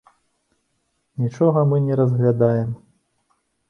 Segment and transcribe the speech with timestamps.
[1.25, 2.77] Нічога мы не разглядаем.